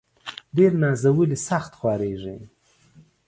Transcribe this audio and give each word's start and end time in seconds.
ډير 0.55 0.71
نازولي، 0.81 1.37
سخت 1.49 1.71
خوارېږي. 1.79 2.35